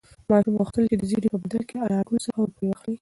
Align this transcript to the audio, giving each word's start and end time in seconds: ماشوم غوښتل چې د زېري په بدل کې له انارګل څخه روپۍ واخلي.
ماشوم 0.29 0.55
غوښتل 0.59 0.83
چې 0.91 0.95
د 0.97 1.03
زېري 1.09 1.27
په 1.33 1.37
بدل 1.43 1.61
کې 1.67 1.75
له 1.77 1.83
انارګل 1.85 2.17
څخه 2.25 2.39
روپۍ 2.45 2.65
واخلي. 2.67 2.95